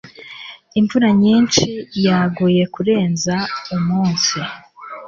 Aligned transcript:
Imvura 0.79 1.09
nyinshi 1.23 1.65
yaguye 2.05 2.63
kurenza 2.73 3.35
umunsi. 3.75 4.37